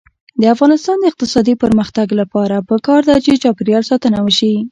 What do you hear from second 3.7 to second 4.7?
ساتنه وشي.